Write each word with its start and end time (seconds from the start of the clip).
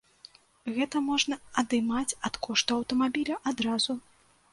Гэта 0.77 1.01
можна 1.09 1.35
адымаць 1.63 2.17
ад 2.29 2.39
кошту 2.47 2.71
аўтамабіля 2.79 3.37
адразу. 3.53 3.93